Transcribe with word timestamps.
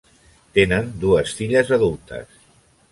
Tenen 0.55 0.89
dues 1.03 1.37
filles 1.43 1.71
adultes. 1.81 2.45